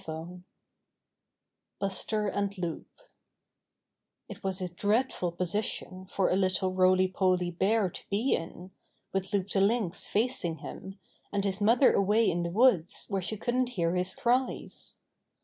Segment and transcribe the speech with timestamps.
[0.03, 0.43] STORY II
[1.79, 2.87] Buster and Loup
[4.27, 8.71] It was a dreadful position for a little roily polly bear to be in,
[9.13, 10.97] with Loup the Lynx facing him,
[11.31, 14.97] and his mother away in the woods where she couldn't hear his cries.